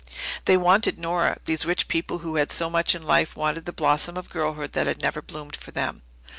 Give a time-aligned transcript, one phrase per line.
[0.45, 4.17] They wanted Nora these rich people who had so much in life wanted the blossom
[4.17, 6.01] of girlhood that had never bloomed for them.